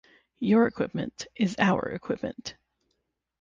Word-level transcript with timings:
Your 0.39 0.65
equipment 0.65 1.27
is 1.35 1.55
our 1.59 1.83
equipment. 1.89 2.55